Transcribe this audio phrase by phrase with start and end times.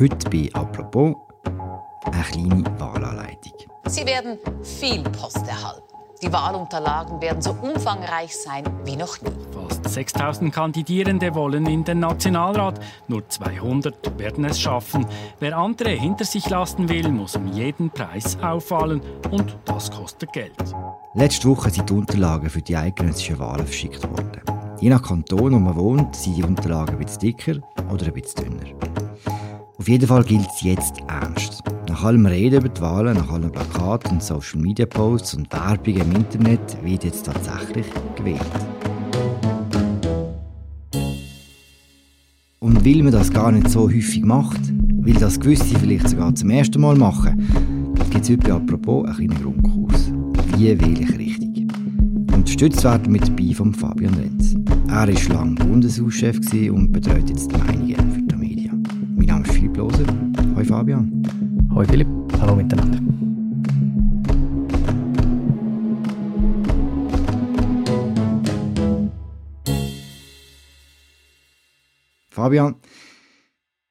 [0.00, 1.16] Heute bei «Apropos»
[2.04, 3.52] eine kleine Wahlanleitung.
[3.86, 5.82] Sie werden viel Post erhalten.
[6.22, 9.32] Die Wahlunterlagen werden so umfangreich sein wie noch nie.
[9.50, 12.78] Fast 6000 Kandidierende wollen in den Nationalrat.
[13.08, 15.04] Nur 200 werden es schaffen.
[15.40, 19.00] Wer andere hinter sich lassen will, muss um jeden Preis auffallen.
[19.32, 20.54] Und das kostet Geld.
[21.14, 24.42] Letzte Woche sind die Unterlagen für die eidgenössischen Wahlen verschickt worden.
[24.80, 27.54] Je nach Kanton, wo man wohnt, sind die Unterlagen ein bisschen dicker
[27.92, 29.07] oder ein bisschen dünner.
[29.78, 31.62] Auf jeden Fall gilt es jetzt ernst.
[31.88, 36.16] Nach allem Reden über die Wahlen, nach allen Plakaten Social Media Posts und Werbung im
[36.16, 37.86] Internet wird jetzt tatsächlich
[38.16, 38.40] gewählt.
[42.58, 44.60] Und weil man das gar nicht so häufig macht,
[45.00, 49.62] weil das gewisse vielleicht sogar zum ersten Mal machen, gibt es heute apropos einen kleinen
[49.62, 50.12] Grundkurs.
[50.56, 51.68] Wie wähle ich richtig?
[52.34, 54.56] Unterstützt werden mit dabei von Fabian Renz.
[54.88, 56.40] Er war lange Bundeshauschef
[56.72, 58.27] und betreut jetzt die Meinungen
[59.58, 60.06] Philipp Loser.
[60.54, 61.22] Hallo Fabian.
[61.70, 62.08] Hallo Philipp,
[62.38, 63.00] hallo miteinander.
[72.30, 72.76] Fabian,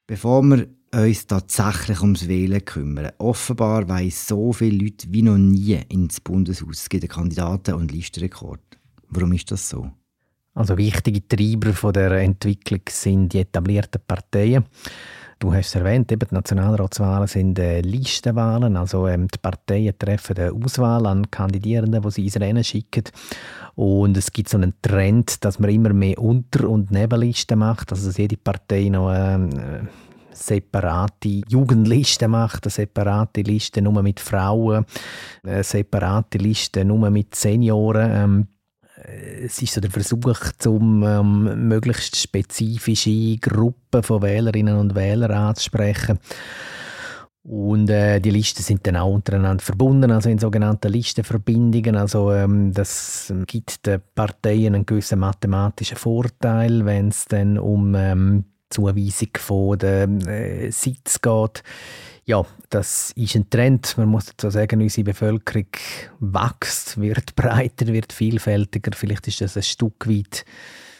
[0.07, 5.81] bevor wir uns tatsächlich ums Wählen kümmern, offenbar weiss so viele Leute wie noch nie
[5.89, 6.83] ins Bundeshaus.
[6.83, 8.61] Es gibt Kandidaten- und Listenrekord.
[9.09, 9.91] Warum ist das so?
[10.53, 14.63] Also wichtige Treiber von der Entwicklung sind die etablierten Parteien.
[15.39, 20.35] Du hast es erwähnt, eben die Nationalratswahlen sind äh, Listenwahlen, also ähm, die Parteien treffen
[20.37, 23.03] eine Auswahl an Kandidierenden, die sie ins Rennen schicken.
[23.75, 28.07] Und es gibt so einen Trend, dass man immer mehr Unter- und Nebenlisten macht, also
[28.07, 29.87] dass jede Partei noch ähm, äh,
[30.31, 34.85] separate Jugendlisten macht, eine separate Liste nur mit Frauen,
[35.43, 38.11] eine separate Liste nur mit Senioren.
[38.11, 38.47] Ähm,
[39.03, 46.19] es ist so der Versuch, zum ähm, möglichst spezifische Gruppen von Wählerinnen und Wählern anzusprechen.
[47.43, 51.95] Und äh, die Listen sind dann auch untereinander verbunden, also in sogenannten Listenverbindungen.
[51.95, 58.45] Also ähm, das gibt den Parteien einen gewissen mathematischen Vorteil, wenn es dann um ähm,
[58.69, 61.63] Zuweisung von den äh, Sitz geht
[62.27, 63.97] ja, das ist ein Trend.
[63.97, 65.67] Man muss dazu sagen, unsere Bevölkerung
[66.19, 68.91] wächst, wird breiter, wird vielfältiger.
[68.93, 70.45] Vielleicht ist das ein Stück weit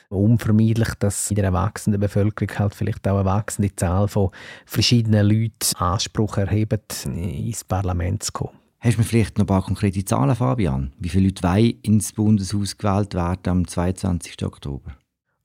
[0.09, 4.29] unvermeidlich, dass in der wachsenden Bevölkerung halt vielleicht auch eine wachsende Zahl von
[4.65, 8.57] verschiedenen Leuten Anspruch erheben, ins Parlament zu kommen.
[8.79, 10.93] Hast du mir vielleicht noch ein paar konkrete Zahlen, Fabian?
[10.97, 14.45] Wie viele Leute wollen ins Bundeshaus gewählt werden am 22.
[14.45, 14.95] Oktober?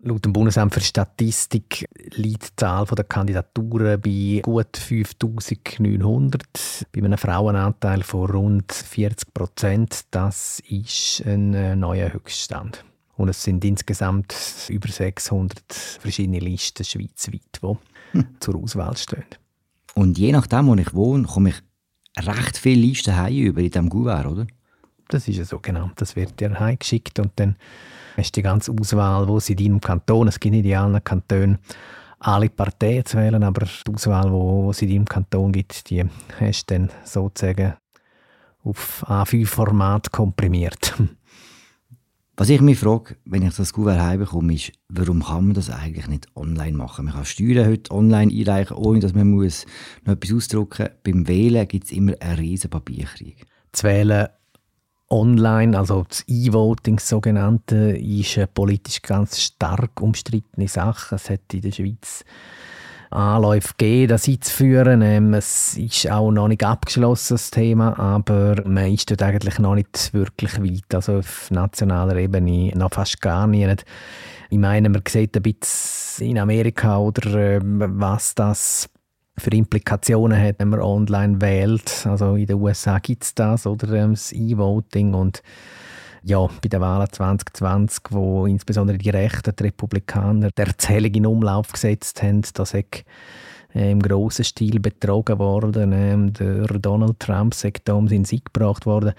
[0.05, 1.87] Laut dem Bundesamt für Statistik
[2.17, 6.43] liegt die Zahl der Kandidaturen bei gut 5900,
[6.91, 10.01] bei einem Frauenanteil von rund 40 Prozent.
[10.11, 12.85] Das ist ein äh, neuer Höchststand.
[13.17, 14.35] Und es sind insgesamt
[14.69, 17.77] über 600 verschiedene Listen schweizweit, die
[18.19, 18.27] hm.
[18.41, 19.25] zur Auswahl stehen.
[19.95, 21.63] Und je nachdem, wo ich wohne, komme ich
[22.27, 24.47] recht viele Listen über in diesem Gouverne, oder?
[25.07, 25.93] Das ist ja so, genau.
[25.95, 27.55] Das wird dir heimgeschickt und dann
[28.17, 31.59] hast die ganze Auswahl, wo sie in deinem Kanton, es gibt nicht in allen Kantonen,
[32.19, 36.05] alle Parteien zu wählen, aber die Auswahl, wo, wo es in deinem Kanton gibt, die
[36.39, 37.75] hast du dann sozusagen
[38.65, 40.95] auf A5-Format komprimiert.
[42.34, 46.09] Was ich mich frage, wenn ich das Gouverne heimbekomme, ist, warum kann man das eigentlich
[46.09, 47.05] nicht online machen?
[47.05, 49.67] Man kann Steuern heute online einreichen, ohne dass man muss
[50.05, 51.03] noch etwas ausdrucken muss.
[51.05, 53.45] Beim Wählen gibt es immer einen riesen Papierkrieg.
[53.71, 54.28] Das Wählen
[55.12, 61.17] online, also das E-Voting sogenannte, ist eine politisch ganz stark umstrittene Sache.
[61.17, 62.25] Es hat in der Schweiz
[63.11, 65.03] Anläufe gegeben, das einzuführen.
[65.03, 69.75] Ähm, es ist auch noch nicht abgeschlossen, das Thema, aber man ist dort eigentlich noch
[69.75, 70.95] nicht wirklich weit.
[70.95, 73.84] Also auf nationaler Ebene noch fast gar nicht.
[74.49, 78.89] Ich meine, man sieht ein bisschen in Amerika oder äh, was das
[79.38, 82.06] für Implikationen hat, wenn man online wählt.
[82.06, 85.43] Also in den USA gibt es das oder ähm, das E-Voting und
[86.25, 91.72] ja, bei den Wahlen 2020, wo insbesondere die Rechten, die Republikaner, der Erzählung in Umlauf
[91.72, 93.04] gesetzt haben, dass ich
[93.75, 95.92] äh, im grossen Stil betrogen worden.
[95.92, 99.15] Ähm, der Donald Trump sagt da um seinen Sieg gebracht worden.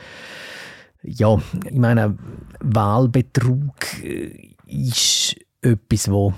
[1.01, 2.17] Ja, ich meine,
[2.61, 6.33] Wahlbetrug äh, ist etwas, wo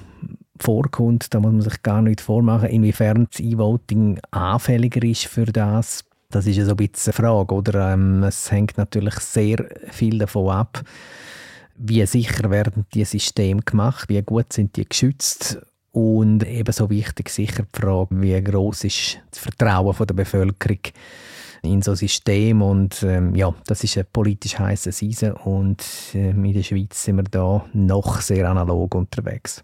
[0.60, 6.04] vorkommt, da muss man sich gar nicht vormachen, inwiefern das E-Voting anfälliger ist für das.
[6.30, 7.94] Das ist ja so ein bisschen eine Frage, oder?
[7.94, 10.82] Ähm, es hängt natürlich sehr viel davon ab,
[11.78, 15.60] wie sicher werden die Systeme gemacht, wie gut sind die geschützt
[15.92, 20.80] und ebenso wichtig sicher die Frage, wie groß ist das Vertrauen der Bevölkerung
[21.64, 26.32] in so ein System und ähm, ja, das ist ein politisch heißes Eisen und äh,
[26.32, 29.64] in der Schweiz sind wir da noch sehr analog unterwegs.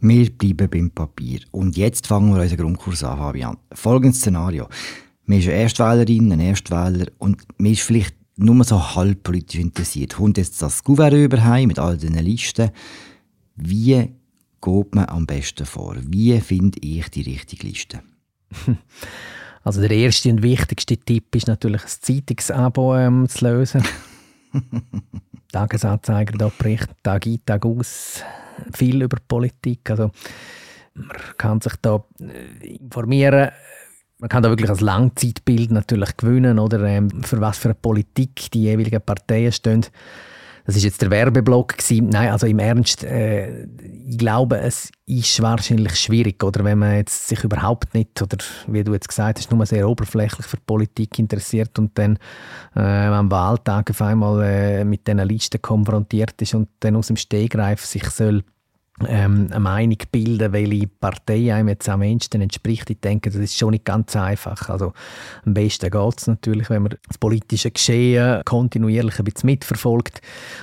[0.00, 1.40] Wir bleiben beim Papier.
[1.50, 3.56] Und jetzt fangen wir unseren Grundkurs an, Fabian.
[3.72, 4.68] Folgendes Szenario.
[5.24, 10.14] Man ist eine Erstwählerin, ein Erstwähler und man ist vielleicht nur so halb politisch interessiert.
[10.14, 12.70] Kommt jetzt das Gouverneur überheim mit all diesen Listen.
[13.56, 14.12] Wie
[14.60, 15.96] geht man am besten vor?
[16.00, 18.00] Wie finde ich die richtige Liste?
[19.64, 23.84] Also der erste und wichtigste Tipp ist natürlich, ein Zeitungsabo ähm, zu lösen.
[25.52, 28.22] Tagesanzeiger da berichtet Tag ein, Tag aus
[28.74, 29.90] viel über Politik.
[29.90, 30.10] Also
[30.94, 33.50] man kann sich da äh, informieren.
[34.18, 38.50] Man kann da wirklich als Langzeitbild natürlich gewinnen, oder ähm, für was für eine Politik
[38.52, 39.86] die jeweiligen Parteien stehen.
[40.68, 42.10] Das ist jetzt der Werbeblock gewesen.
[42.10, 43.66] Nein, also im Ernst, äh,
[44.06, 48.36] ich glaube, es ist wahrscheinlich schwierig, oder wenn man jetzt sich überhaupt nicht, oder
[48.66, 52.18] wie du jetzt gesagt hast, nur sehr oberflächlich für Politik interessiert und dann
[52.76, 57.16] äh, am Wahltag auf einmal äh, mit diesen Listen konfrontiert ist und dann aus dem
[57.16, 58.44] Stegreif sich soll
[59.06, 62.90] ähm, eine Meinung bilden, welche Partei einem jetzt am ehesten entspricht.
[62.90, 64.68] Ich denke, das ist schon nicht ganz einfach.
[64.68, 64.92] Also
[65.44, 70.20] am besten geht es natürlich, wenn man das politische Geschehen kontinuierlich ein bisschen mitverfolgt.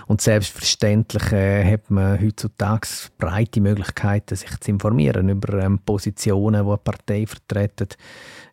[0.07, 2.87] Und selbstverständlich äh, hat man heutzutage
[3.17, 7.89] breite Möglichkeiten, sich zu informieren über ähm, Positionen, die eine Partei vertreten.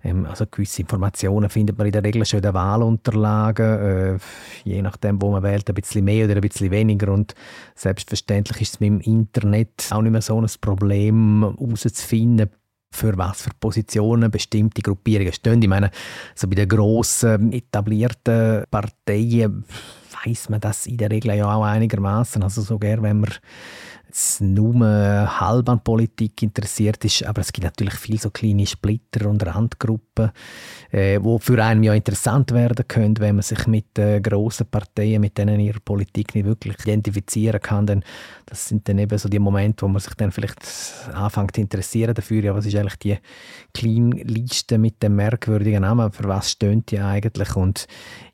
[0.05, 4.19] Ähm, also gewisse Informationen findet man in der Regel schon in den Wahlunterlagen, äh,
[4.65, 7.13] je nachdem, wo man wählt, ein bisschen mehr oder ein bisschen weniger.
[7.13, 7.35] Und
[7.75, 12.51] selbstverständlich ist es mit dem Internet auch nicht mehr so ein Problem, herauszufinden,
[12.95, 15.63] für was für Positionen bestimmte Gruppierungen stehen.
[15.63, 15.91] Ich meine,
[16.35, 19.65] so bei den grossen etablierten Parteien
[20.25, 22.43] weiß man das in der Regel ja auch einigermaßen.
[22.43, 23.31] Also sogar wenn man
[24.41, 24.85] nur
[25.41, 30.31] halb an Politik interessiert ist, aber es gibt natürlich viele so kleine Splitter und Randgruppen,
[30.91, 35.21] äh, wo für einen ja interessant werden können, wenn man sich mit äh, großen Parteien,
[35.21, 37.87] mit denen ihre Politik nicht wirklich identifizieren kann.
[37.87, 38.05] Denn
[38.47, 40.61] das sind dann eben so die Momente, wo man sich dann vielleicht
[41.15, 43.19] anfängt zu interessieren dafür, ja, was ist eigentlich die
[43.73, 47.57] kleine Liste mit dem merkwürdigen Namen, für was stöhnt die eigentlich?
[47.57, 47.87] Und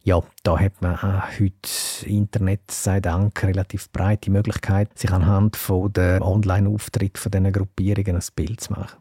[0.09, 5.93] ja, da hat man auch heute Internet sei Dank relativ breite Möglichkeit, sich anhand von
[5.93, 8.97] der Online-Auftritt von diesen Gruppierungen ein Bild zu machen.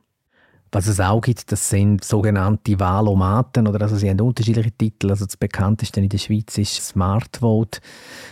[0.71, 5.09] Was es auch gibt, das sind sogenannte Wahlomaten, oder also sie haben unterschiedliche Titel.
[5.09, 7.79] Also das bekannteste in der Schweiz ist Smart Vote.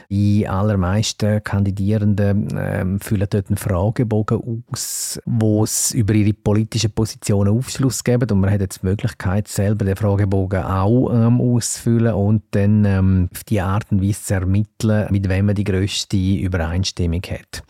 [0.10, 7.58] Die allermeisten Kandidierenden ähm, füllen dort einen Fragebogen aus, wo es über ihre politischen Positionen
[7.58, 8.30] Aufschluss geben.
[8.30, 13.30] Und man hat jetzt die Möglichkeit, selber den Fragebogen auch ähm, auszufüllen und dann ähm,
[13.34, 17.64] auf die Art und Weise zu ermitteln, mit wem man die grösste Übereinstimmung hat.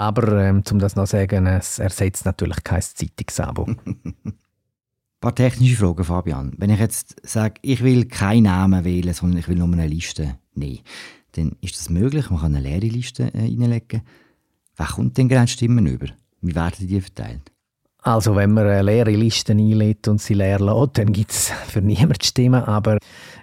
[0.00, 3.66] Aber ähm, um das noch zu sagen, es ersetzt natürlich kein Zeitungsabo.
[3.84, 4.34] Ein
[5.20, 6.54] paar technische Fragen, Fabian.
[6.56, 10.38] Wenn ich jetzt sage, ich will keinen Namen wählen, sondern ich will nur eine Liste
[10.54, 10.80] nehmen,
[11.32, 12.30] dann ist das möglich.
[12.30, 14.00] Man kann eine leere Liste äh, reinlegen.
[14.74, 16.06] Wer kommt denn gerade Stimmen über?
[16.40, 17.52] Wie werden die verteilt?
[17.98, 21.82] Also wenn man eine leere Liste einlädt und sie leer lässt, dann gibt es für
[21.82, 22.96] niemanden Stimmen, aber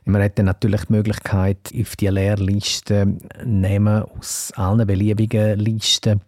[0.06, 3.16] man hat dann natürlich die Möglichkeit, auf die Leerliste
[3.46, 6.22] nehmen aus allen beliebigen Listen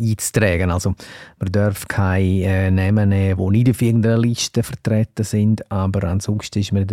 [0.00, 0.70] einzutragen.
[0.70, 0.94] Also
[1.38, 6.58] man darf keine äh, Namen nehmen, die nicht auf irgendeiner Liste vertreten sind, aber ansonsten
[6.58, 6.86] ist man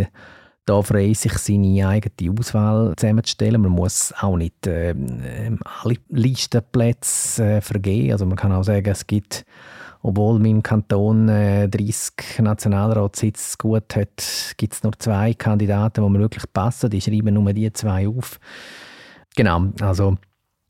[0.65, 3.61] da frei, sich seine eigene Auswahl zusammenzustellen.
[3.61, 4.95] Man muss auch nicht äh,
[5.83, 8.11] alle Listenplätze äh, vergeben.
[8.11, 9.45] Also man kann auch sagen, es gibt,
[10.01, 16.19] obwohl mein Kanton äh, 30 Nationalratssitze gut hat, gibt es nur zwei Kandidaten, die mir
[16.19, 16.89] wirklich passen.
[16.89, 18.39] Die schreiben nur die zwei auf.
[19.35, 20.15] Genau, also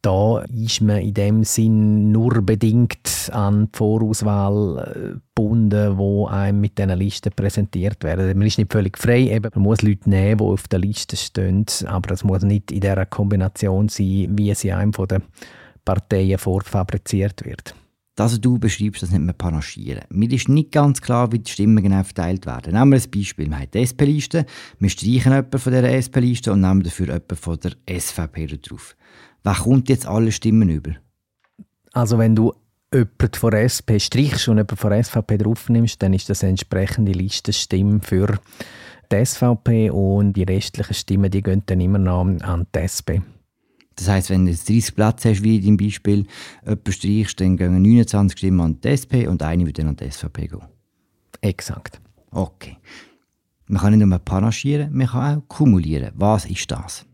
[0.06, 6.62] da ist man in dem Sinn nur bedingt an die Vorauswahl äh, gebunden, wo einem
[6.62, 8.38] mit diesen Listen präsentiert werden.
[8.38, 11.66] Man ist nicht völlig frei, eben, man muss Leute nehmen, die auf der Liste stehen,
[11.88, 15.24] aber es muss nicht in dieser Kombination sein, wie sie einem von den
[15.84, 17.74] Parteien vorfabriziert wird.
[18.14, 20.04] Das, was du beschreibst, das nennt man Panaschieren.
[20.10, 22.74] Mir ist nicht ganz klar, wie die Stimmen genau verteilt werden.
[22.74, 23.50] Nehmen wir ein Beispiel.
[23.50, 24.46] Wir haben die SP-Liste,
[24.80, 28.96] wir streichen jemanden von dieser SP-Liste und nehmen dafür jemanden von der SVP drauf.
[29.46, 30.94] Wer kommt jetzt alle Stimmen über?
[31.94, 32.52] Also wenn du
[32.92, 38.00] jemanden von SP strichst und jemanden von SVP draufnimmst, dann ist das eine entsprechende Listenstimme
[38.02, 38.40] für
[39.12, 43.22] die SVP und die restlichen Stimmen die gehen dann immer noch an die SP.
[43.96, 46.26] Das heisst, wenn du jetzt 30 Plätze hast, wie in deinem Beispiel,
[46.64, 50.10] jemanden streichst, dann gehen 29 Stimmen an die SP und eine wird dann an die
[50.10, 50.66] SVP gehen.
[51.42, 52.02] Exakt.
[52.32, 52.78] Okay.
[53.68, 56.14] Man kann nicht nur panaschieren, man kann auch kumulieren.
[56.16, 57.06] Was ist das?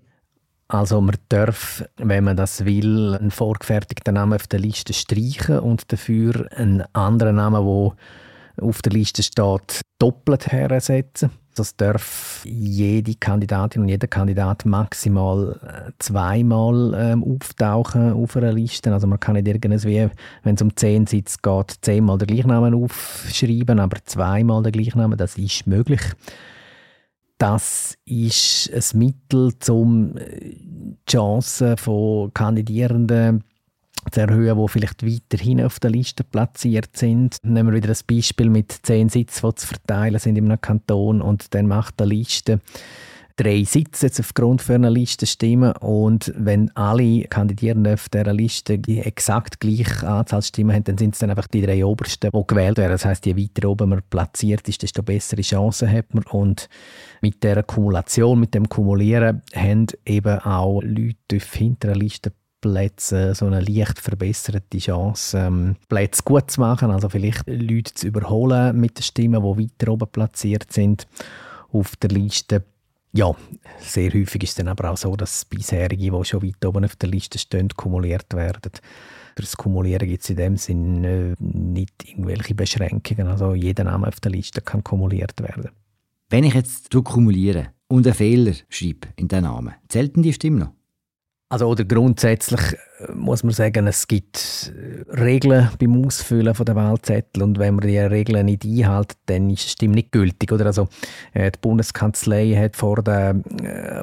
[0.71, 5.91] Also man darf, wenn man das will, einen vorgefertigten Namen auf der Liste streichen und
[5.91, 11.31] dafür einen anderen Namen, der auf der Liste steht, doppelt hersetzen.
[11.55, 18.93] Das darf jede Kandidatin und jeder Kandidat maximal äh, zweimal ähm, auftauchen auf einer Liste.
[18.93, 20.09] Also man kann nicht irgendwie,
[20.43, 24.99] wenn es um zehn Sitze geht, zehnmal den gleichen Namen aufschreiben, aber zweimal den gleichen
[24.99, 26.01] Namen, das ist möglich.
[27.41, 33.43] Das ist ein Mittel, um äh, die Chancen von Kandidierenden
[34.11, 37.37] zu erhöhen, die vielleicht weiterhin auf der Liste platziert sind.
[37.41, 41.19] Nehmen wir wieder das Beispiel mit zehn Sitzen, die zu verteilen sind in einem Kanton
[41.19, 42.61] und dann macht der Liste
[43.35, 48.99] drei Sitze aufgrund für eine Liste stimmen und wenn alle Kandidierenden auf dieser Liste die
[48.99, 52.77] exakt gleiche Anzahl Stimmen haben, dann sind es dann einfach die drei Obersten, die gewählt
[52.77, 52.91] werden.
[52.91, 56.69] Das heißt, je weiter oben man platziert ist, desto bessere Chancen hat man und
[57.21, 63.47] mit der Kumulation, mit dem Kumulieren haben eben auch Leute auf hinteren Listen Plätzen so
[63.47, 68.97] eine leicht verbesserte Chance, ähm, Plätze gut zu machen, also vielleicht Leute zu überholen mit
[68.97, 71.07] den Stimmen, die weiter oben platziert sind
[71.71, 72.63] auf der Liste.
[73.13, 73.35] Ja,
[73.79, 76.95] sehr häufig ist es dann aber auch so, dass bisherige, die schon weit oben auf
[76.95, 78.71] der Liste stehen, kumuliert werden.
[79.35, 83.27] Für das Kumulieren gibt es in dem Sinne nicht irgendwelche Beschränkungen.
[83.27, 85.71] Also jeder Name auf der Liste kann kumuliert werden.
[86.29, 90.59] Wenn ich jetzt kumuliere und einen Fehler schreibe in den Namen, zählt denn die Stimme
[90.59, 90.73] noch?
[91.51, 92.61] Also oder grundsätzlich
[92.99, 97.75] äh, muss man sagen, es gibt äh, Regeln beim Ausfüllen von der Wahlzettel und wenn
[97.75, 100.49] man die Regeln nicht einhält, dann ist die Stimme nicht gültig.
[100.53, 100.67] Oder?
[100.67, 100.87] Also,
[101.33, 103.43] äh, die Bundeskanzlei hat vor den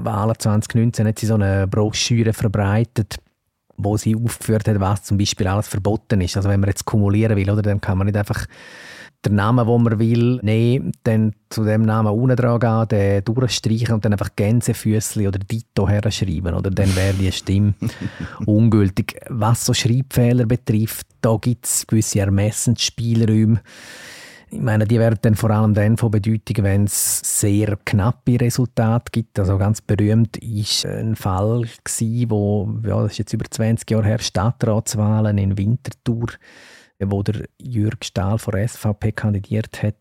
[0.05, 3.17] Wahlen 2019 hat sie so eine Broschüre verbreitet,
[3.79, 6.37] wo sie aufgeführt hat, was zum Beispiel alles verboten ist.
[6.37, 8.45] Also wenn man jetzt kumulieren will, oder, dann kann man nicht einfach
[9.25, 13.95] den Namen, den man will, nehmen, dann zu dem Namen unten dran gehen, den durchstreichen
[13.95, 16.55] und dann einfach Gänsefüßchen oder Dito herschreiben.
[16.55, 17.75] Oder dann wäre die Stimme
[18.47, 19.19] ungültig.
[19.29, 23.61] Was so Schreibfehler betrifft, da gibt es gewisse Ermessensspielräume.
[24.51, 29.11] Ich meine, die werden dann vor allem dann von Bedeutung, wenn es sehr knappe Resultate
[29.13, 29.39] gibt.
[29.39, 34.07] Also ganz berühmt ist ein Fall gewesen, wo, ja, das ist jetzt über 20 Jahre
[34.07, 36.29] her, Stadtratswahlen in Winterthur
[37.01, 39.97] wo der Jürg Stahl von der SVP kandidiert hat,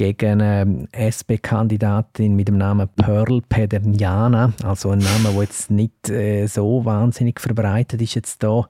[0.00, 6.46] gegen eine SP-Kandidatin mit dem Namen Pearl Pederniana, also ein Name, der jetzt nicht äh,
[6.46, 8.66] so wahnsinnig verbreitet ist jetzt da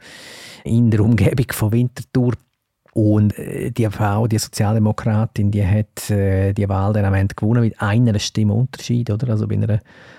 [0.64, 2.34] in der Umgebung von Winterthur.
[2.94, 7.62] Und äh, die Frau, die Sozialdemokratin, die hat äh, die Wahl dann am Ende gewonnen
[7.62, 9.28] mit einer Stimme Unterschied, oder?
[9.28, 9.78] Also bei einer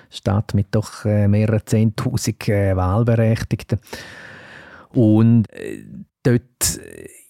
[0.09, 3.79] Stadt mit doch äh, mehreren Zehntausend äh, Wahlberechtigten.
[4.93, 5.83] Und äh,
[6.23, 6.79] dort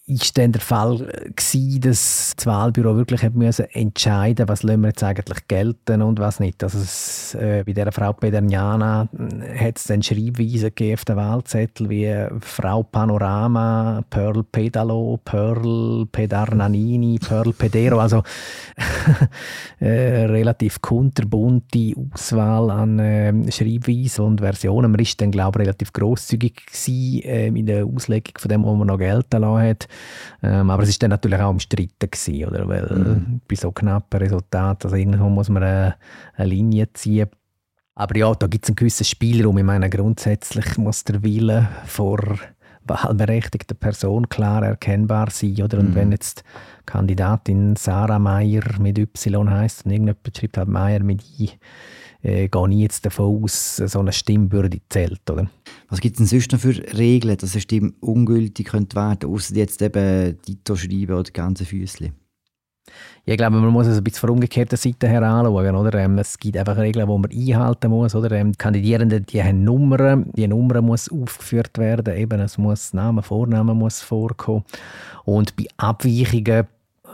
[0.07, 0.97] ist dann der Fall
[1.35, 6.39] gewesen, dass das Wahlbüro wirklich hat müssen entscheiden was wir jetzt eigentlich gelten und was
[6.39, 6.63] nicht.
[6.63, 11.89] Also es, äh, bei der Frau Pederniana äh, hat es dann Schreibweisen auf den Wahlzettel
[11.89, 18.23] wie Frau Panorama, Pearl Pedalo, Pearl Pedarnanini, Pearl Pedero, also
[19.79, 24.91] äh, relativ kunterbunte Auswahl an äh, Schreibweisen und Versionen.
[24.91, 28.75] Man war dann, glaube ich, relativ grosszügig gewesen, äh, in der Auslegung von dem, was
[28.75, 29.87] man noch gelten lassen hat.
[30.43, 32.67] Ähm, aber es ist dann natürlich auch umstritten gewesen, oder?
[32.67, 33.41] Weil mhm.
[33.47, 35.95] bei so knappen Resultaten, also irgendwo muss man eine,
[36.35, 37.29] eine Linie ziehen.
[37.95, 39.57] Aber ja, da gibt es einen gewissen Spielraum.
[39.57, 42.19] Ich meine, grundsätzlich muss der Wille vor
[42.85, 45.61] wahlberechtigter Person klar erkennbar sein.
[45.61, 45.79] Oder?
[45.79, 45.95] Und mhm.
[45.95, 46.43] wenn jetzt
[46.85, 51.51] Kandidatin Sarah Meier mit Y heißt und irgendjemand schreibt halt Meier mit I,
[52.23, 55.29] äh, gehe ich jetzt davon aus, so eine Stimmbürde zählt.
[55.29, 55.49] Oder?
[55.89, 59.27] Was gibt es denn sonst noch für Regeln, dass eine Stimme ungültig könnte werden könnte,
[59.27, 62.13] außer jetzt eben Dito schreiben oder ganze Füßchen?
[63.25, 65.75] Ja, ich glaube, man muss es ein bisschen von umgekehrter Seite her anschauen.
[65.75, 65.99] Oder?
[65.99, 68.15] Ähm, es gibt einfach Regeln, die man einhalten muss.
[68.15, 68.31] Oder?
[68.31, 70.31] Ähm, die Kandidierenden die haben Nummern.
[70.35, 72.15] Die Nummer muss aufgeführt werden.
[72.15, 74.65] Eben, es muss Name, Vorname muss vorkommen.
[75.23, 76.67] Und bei Abweichungen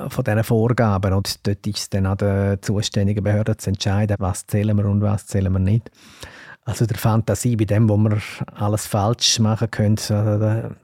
[0.10, 1.14] von diesen Vorgaben.
[1.14, 5.02] Und dort ist es dann an der zuständigen Behörde zu entscheiden, was zählen wir und
[5.02, 5.90] was zählen wir nicht.
[6.66, 8.18] Also der Fantasie, bei dem, wo wir
[8.56, 10.76] alles falsch machen können, der,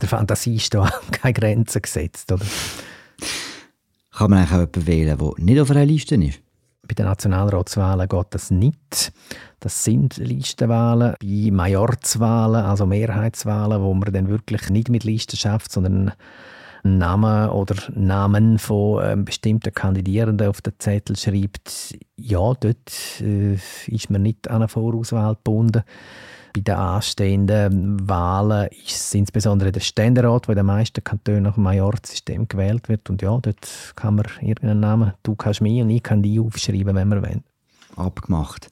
[0.00, 2.32] Fantasie ist da keine Grenzen gesetzt.
[2.32, 2.44] Oder?
[4.12, 6.40] Kann man eigentlich auch jemanden wählen, der nicht auf einer Liste ist?
[6.86, 9.12] Bei den Nationalratswahlen geht das nicht.
[9.60, 11.14] Das sind Listenwahlen.
[11.20, 16.12] Bei Majorzwahlen, also Mehrheitswahlen, wo man dann wirklich nicht mit Listen schafft, sondern
[16.82, 23.54] Namen oder Namen von ähm, bestimmten Kandidierenden auf den Zettel schreibt, ja, dort äh,
[23.86, 25.82] ist man nicht an eine Vorauswahl gebunden.
[26.52, 31.54] Bei den anstehenden Wahlen ist es insbesondere der Ständerat, der in den meisten Kantonen nach
[31.54, 33.08] dem Majorsystem gewählt wird.
[33.08, 36.96] Und ja, dort kann man irgendeinen Namen, du kannst mich und ich kann die aufschreiben,
[36.96, 37.44] wenn wir wollen.
[37.96, 38.70] Abgemacht.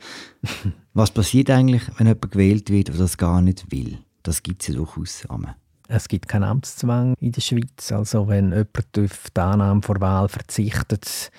[0.95, 3.99] Was passiert eigentlich, wenn jemand gewählt wird, der das gar nicht will?
[4.23, 5.25] Das gibt es ja durchaus.
[5.29, 5.55] Einmal.
[5.91, 7.91] Es gibt keinen Amtszwang in der Schweiz.
[7.93, 11.31] Also wenn jemand auf die Annahme vor Wahl verzichtet,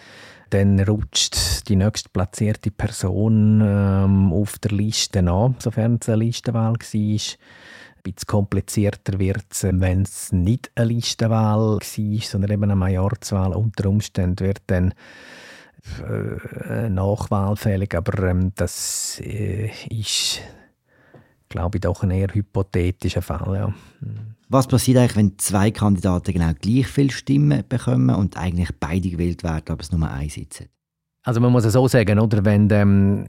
[0.50, 6.74] dann rutscht die nächst platzierte Person ähm, auf der Liste an, sofern es eine Listenwahl
[6.74, 6.74] war.
[6.74, 6.78] Ein
[8.04, 13.54] bisschen komplizierter wird es, wenn es nicht eine Listenwahl war, sondern eben eine Majorzwahl.
[13.54, 14.96] Unter Umständen wird dann
[16.08, 20.42] äh, Nachwahl fällig, aber ähm, das äh, ist,
[21.50, 23.56] glaube ich, doch ein eher hypothetischer Fall.
[23.56, 23.74] Ja.
[24.52, 29.44] Was passiert eigentlich, wenn zwei Kandidaten genau gleich viele Stimmen bekommen und eigentlich beide gewählt
[29.44, 30.70] werden, aber es nur ein Sitz hat?
[31.24, 32.44] Also man muss es so sagen, oder?
[32.44, 33.28] wenn ähm,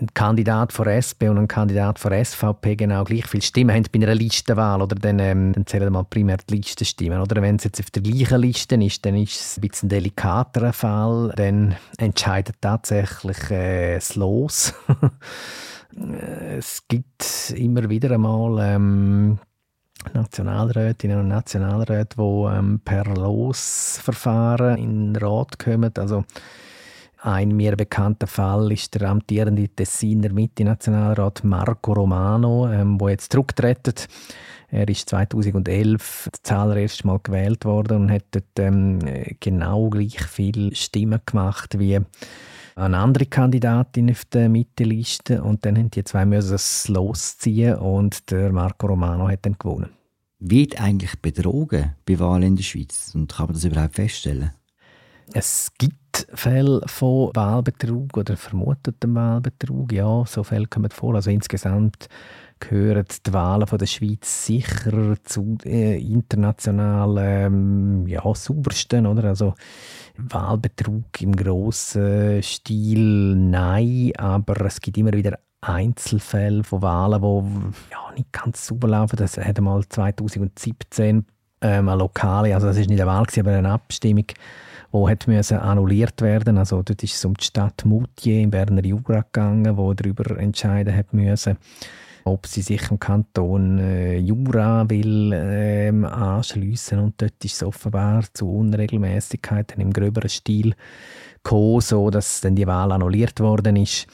[0.00, 3.98] ein Kandidat von SP und ein Kandidat von SVP genau gleich viele Stimmen haben bei
[3.98, 7.20] einer Listenwahl, oder dann, ähm, dann zählen mal primär die Listenstimmen.
[7.20, 9.90] Oder wenn es jetzt auf der gleichen Liste ist, dann ist es ein bisschen ein
[9.90, 11.32] delikaterer Fall.
[11.34, 14.72] Dann entscheidet tatsächlich äh, das Los.
[16.56, 19.38] es gibt immer wieder einmal ähm,
[20.12, 25.92] Nationalrätinnen und Nationalräte, die ähm, per Losverfahren in den Rat kommen.
[25.96, 26.24] Also
[27.22, 34.08] ein mir bekannter Fall ist der amtierende Tessiner Mitte-Nationalrat Marco Romano, ähm, wo jetzt zurücktritt.
[34.68, 38.98] Er ist 2011 das allererste Mal gewählt worden und hat dort, ähm,
[39.40, 42.00] genau gleich viele Stimmen gemacht wie
[42.76, 48.30] eine andere Kandidatin auf der Mitteliste und dann haben die zwei müssen es losziehen und
[48.30, 49.90] der Marco Romano hat dann gewonnen.
[50.40, 54.50] Wird eigentlich betrogen bei Wahlen in der Schweiz und kann man das überhaupt feststellen?
[55.32, 59.92] Es gibt Fälle von Wahlbetrug oder vermutetem Wahlbetrug.
[59.92, 61.14] Ja, so Fälle kommen vor.
[61.14, 62.08] Also insgesamt
[62.60, 69.06] gehören die Wahlen von der Schweiz sicher zu äh, international ähm, ja, saubersten.
[69.06, 69.24] Oder?
[69.24, 69.54] Also
[70.16, 78.12] Wahlbetrug im grossen Stil, nein, aber es gibt immer wieder Einzelfälle von Wahlen, die ja,
[78.16, 79.16] nicht ganz sauber laufen.
[79.16, 81.26] Das hat mal 2017
[81.60, 84.26] ähm, eine lokale, also das ist nicht eine Wahl, aber eine Abstimmung
[84.94, 86.58] die hat annulliert werden.
[86.58, 91.04] Also dort ist es um die Stadt Moutier im Berner Jura gegangen, wo darüber entscheiden
[91.12, 91.58] müssen,
[92.24, 98.24] ob sie sich im Kanton äh, Jura will ähm, anschliessen und dort ist es offenbar
[98.32, 100.74] zu Unregelmäßigkeiten im gröberen Stil
[101.42, 104.06] gekommen, so dass dann die Wahl annulliert worden ist.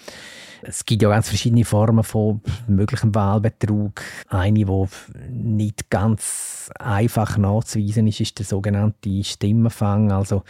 [0.62, 4.02] Es gibt ja ganz verschiedene Formen von möglichem Wahlbetrug.
[4.28, 4.86] Eine, die
[5.30, 10.12] nicht ganz einfach nachzuweisen ist, ist der sogenannte Stimmenfang.
[10.12, 10.42] Also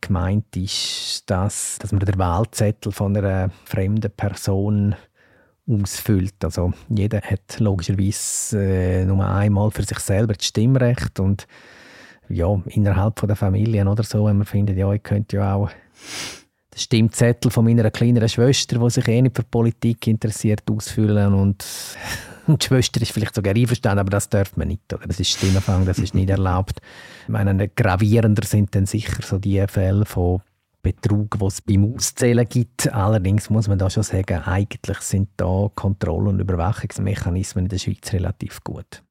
[0.00, 4.94] gemeint ist, dass, dass man den Wahlzettel von einer fremden Person
[5.68, 6.44] ausfüllt.
[6.44, 11.46] Also jeder hat logischerweise äh, nur einmal für sich selber das Stimmrecht und
[12.28, 15.70] ja, innerhalb von der Familien oder so, wenn man findet, ja, ich könnte ja auch
[16.74, 21.64] den Stimmzettel von meiner kleineren Schwester, die sich eh nicht für Politik interessiert, ausfüllen und
[22.46, 24.92] die Schwester ist vielleicht sogar einverstanden, aber das darf man nicht.
[24.92, 25.06] Oder?
[25.06, 26.80] Das ist Stimmenfang, das ist nicht erlaubt.
[27.24, 30.40] Ich meine, gravierender sind dann sicher so die Fälle von
[30.82, 32.92] Betrug, die es beim Auszählen gibt.
[32.92, 38.12] Allerdings muss man da schon sagen, eigentlich sind da Kontroll- und Überwachungsmechanismen in der Schweiz
[38.12, 39.02] relativ gut.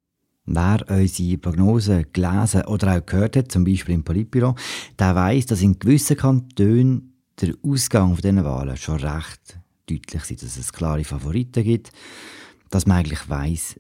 [0.45, 4.55] Wer unsere Prognosen gelesen oder auch gehört hat, zum Beispiel im Politbüro,
[4.99, 10.57] der weiß, dass in gewissen Kantonen der Ausgang dieser Wahlen schon recht deutlich ist, dass
[10.57, 11.91] es klare Favoriten gibt,
[12.69, 13.79] dass man eigentlich weiß,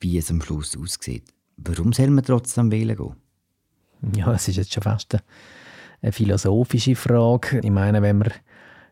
[0.00, 1.24] wie es am Schluss aussieht.
[1.56, 3.16] Warum soll man trotzdem wählen gehen?
[4.16, 5.22] Ja, es ist jetzt schon fast eine
[6.12, 7.60] philosophische Frage.
[7.62, 8.30] Ich meine, wenn man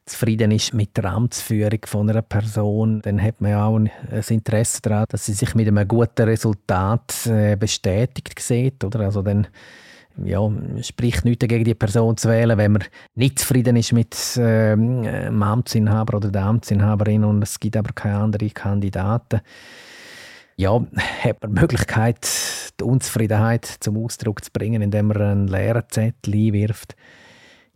[0.04, 3.90] zufrieden ist mit der Amtsführung von einer Person, dann hat man ja auch ein
[4.28, 8.82] Interesse daran, dass sie sich mit einem guten Resultat äh, bestätigt sieht.
[8.82, 9.00] Oder?
[9.00, 9.46] Also dann
[10.24, 10.40] ja,
[10.82, 15.42] spricht nichts dagegen, die Person zu wählen, wenn man nicht zufrieden ist mit äh, dem
[15.42, 19.40] Amtsinhaber oder der Amtsinhaberin und es gibt aber keine anderen Kandidaten.
[20.56, 20.74] Ja,
[21.24, 22.28] hat man die Möglichkeit,
[22.78, 26.94] die Unzufriedenheit zum Ausdruck zu bringen, indem man einen leeren Zettel einwirft.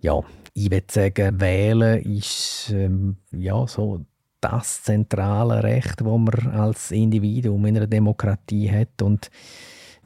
[0.00, 0.20] Ja,
[0.54, 4.04] ich würde sagen, wählen ist ähm, ja, so
[4.40, 9.30] das zentrale Recht, das man als Individuum in einer Demokratie hat und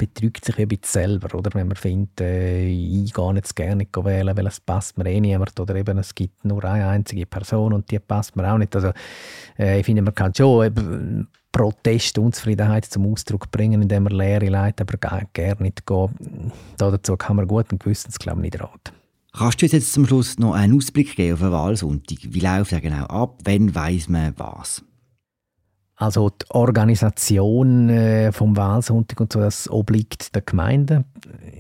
[0.01, 1.51] betrügt sich ein bisschen selber, oder?
[1.53, 5.61] wenn man findet, äh, ich gehe nicht gerne wählen, weil es passt mir eh niemand
[5.61, 8.75] oder eben es gibt nur eine einzige Person und die passt mir auch nicht.
[8.75, 8.93] Also
[9.59, 14.49] äh, ich finde, man kann schon äh, Protest, Unzufriedenheit zum Ausdruck bringen, indem man leere
[14.49, 16.53] Leute aber gerne nicht gehen.
[16.77, 18.95] Dazu kann man gut und Gewissens glaube ich, nicht raten.
[19.33, 22.19] Kannst du jetzt zum Schluss noch einen Ausblick geben auf den Wahlsonntag?
[22.23, 23.39] Wie läuft er genau ab?
[23.45, 24.83] Wann weiß man was?
[26.01, 31.05] Also die Organisation äh, vom Wahlsonntag und so, das obliegt der Gemeinde.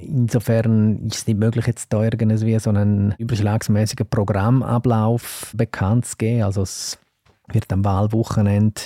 [0.00, 6.44] Insofern ist es nicht möglich, jetzt da irgendwie so einen überschlagsmäßigen Programmablauf bekannt zu geben.
[6.44, 6.98] Also es
[7.52, 8.80] wird am Wahlwochenende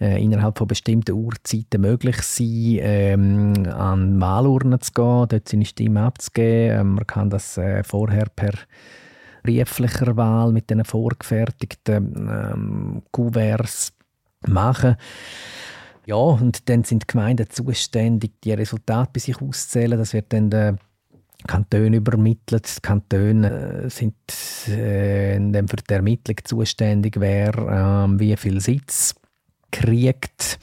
[0.00, 6.02] äh, innerhalb von bestimmten Uhrzeiten möglich sein, ähm, an Wahlurnen zu gehen, dort seine Stimme
[6.02, 6.80] abzugeben.
[6.80, 8.52] Ähm, man kann das äh, vorher per
[9.42, 13.92] brieflicher Wahl mit den vorgefertigten ähm, Kuverts
[14.46, 14.96] machen.
[16.06, 19.98] Ja, und dann sind die Gemeinden zuständig, die Resultate bei sich auszählen.
[19.98, 20.76] Das wird dann der
[21.46, 22.76] Kantone übermittelt.
[22.76, 24.14] Die Kantone äh, sind
[24.68, 29.14] äh, für die Ermittlung zuständig, wer äh, wie viel Sitz
[29.70, 30.58] kriegt.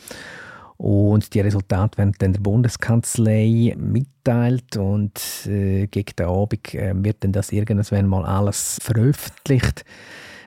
[0.78, 7.24] Und die Resultate werden dann der Bundeskanzlei mitteilt und äh, gegen den Abend äh, wird
[7.24, 9.86] dann das irgendwann mal alles veröffentlicht.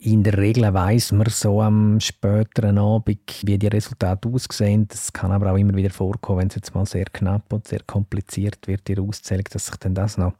[0.02, 4.88] In der Regel weiß man so am späteren Abend, wie die Resultate aussehen.
[4.88, 7.80] Das kann aber auch immer wieder vorkommen, wenn es jetzt mal sehr knapp und sehr
[7.80, 10.32] kompliziert wird, die Auszählung, dass sich dann das noch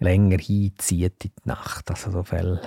[0.00, 1.90] länger hinzieht in die Nacht.
[1.90, 2.60] Also so Fälle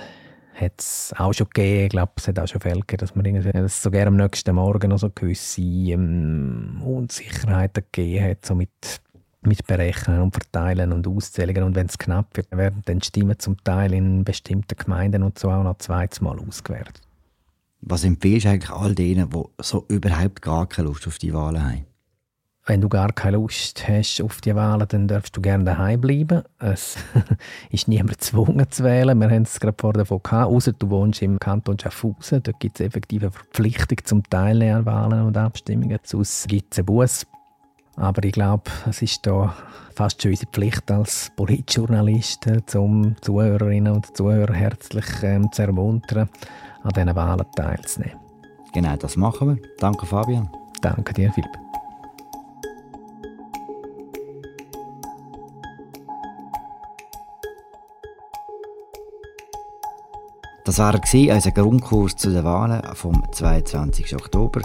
[0.54, 1.84] hat es auch schon gegeben.
[1.84, 4.90] Ich glaube, es hat auch schon Fälle gegeben, dass man das sogar am nächsten Morgen
[4.90, 8.70] noch so gewisse ähm, Unsicherheiten gegeben hat, so mit
[9.44, 11.64] mit Berechnen und Verteilen und Auszählungen.
[11.64, 15.50] Und wenn es knapp wird, werden dann Stimmen zum Teil in bestimmten Gemeinden und so
[15.50, 17.00] auch noch zweites Mal ausgewertet.
[17.80, 21.64] Was empfiehlst du eigentlich all denen, die so überhaupt gar keine Lust auf die Wahlen
[21.64, 21.86] haben?
[22.64, 26.42] Wenn du gar keine Lust hast auf die Wahlen, dann darfst du gerne daheim bleiben.
[26.60, 26.96] Es
[27.70, 29.18] ist niemand gezwungen zu wählen.
[29.18, 30.50] Wir haben es gerade vor davon gehabt.
[30.52, 32.42] Außer du wohnst im Kanton Schaffhausen.
[32.42, 35.98] Dort gibt es effektiv eine Verpflichtung zum Teilnehmen an Wahlen und Abstimmungen.
[36.04, 37.26] Sonst gibt es einen Bus
[37.96, 39.54] aber ich glaube, es ist da
[39.94, 46.28] fast schon unsere Pflicht als Politjournalisten, um Zuhörerinnen und Zuhörer herzlich ähm, zu ermuntern,
[46.82, 48.18] an diesen Wahlen teilzunehmen.
[48.72, 49.62] Genau, das machen wir.
[49.78, 50.48] Danke, Fabian.
[50.80, 51.52] Danke dir, Philipp.
[60.72, 60.94] Das war
[61.34, 64.16] unser Grundkurs zu den Wahlen vom 22.
[64.16, 64.62] Oktober.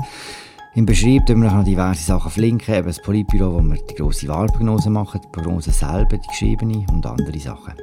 [0.74, 4.30] Im Beschrieb tun wir noch diverse Sachen verlinken, eben das Politbüro, wo wir die grosse
[4.30, 7.74] Wahlprognose machen, die Prognose selber, die geschriebene und andere Sachen.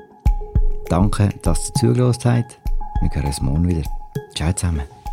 [0.88, 2.58] Danke, dass ihr zugelassen habt.
[3.02, 3.82] Wir hören uns morgen wieder.
[4.34, 5.03] Ciao zusammen.